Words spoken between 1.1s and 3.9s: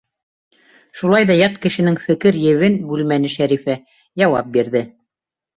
ҙа ят кешенең фекер ебен бүлмәне Шәрифә,